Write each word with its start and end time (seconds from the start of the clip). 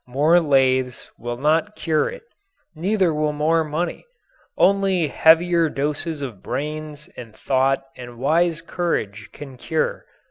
More 0.07 0.39
lathes 0.39 1.11
will 1.19 1.37
not 1.37 1.75
cure 1.75 2.09
it; 2.09 2.23
neither 2.73 3.13
will 3.13 3.33
more 3.33 3.63
money. 3.63 4.03
Only 4.57 5.09
heavier 5.09 5.69
doses 5.69 6.23
of 6.23 6.41
brains 6.41 7.07
and 7.15 7.35
thought 7.37 7.83
and 7.95 8.17
wise 8.17 8.63
courage 8.63 9.29
can 9.31 9.57
cure. 9.57 10.07